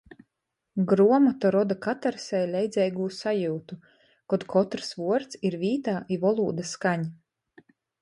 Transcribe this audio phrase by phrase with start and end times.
[0.91, 3.79] Gruomota roda katarsei leidzeigū sajiutu,
[4.35, 7.11] kod kotrys vuords ir vītā i volūda skaņ.